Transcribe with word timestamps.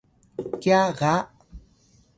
kiya’ 0.61 0.81
ga 0.99 1.13